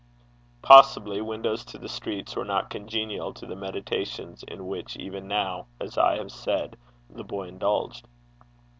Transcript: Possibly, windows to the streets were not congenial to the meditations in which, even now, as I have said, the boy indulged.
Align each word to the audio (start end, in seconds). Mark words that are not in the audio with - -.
Possibly, 0.63 1.21
windows 1.21 1.63
to 1.65 1.77
the 1.77 1.87
streets 1.87 2.35
were 2.35 2.43
not 2.43 2.71
congenial 2.71 3.35
to 3.35 3.45
the 3.45 3.55
meditations 3.55 4.41
in 4.47 4.65
which, 4.65 4.95
even 4.97 5.27
now, 5.27 5.67
as 5.79 5.95
I 5.95 6.17
have 6.17 6.31
said, 6.31 6.75
the 7.07 7.23
boy 7.23 7.49
indulged. 7.49 8.07